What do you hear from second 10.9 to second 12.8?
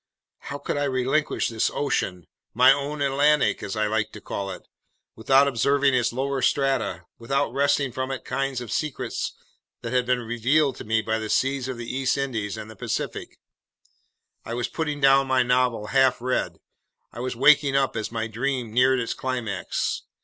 by the seas of the East Indies and the